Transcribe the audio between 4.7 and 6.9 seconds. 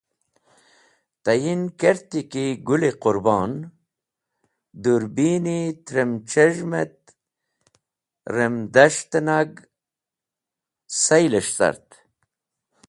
dũrbini trem c̃hez̃hm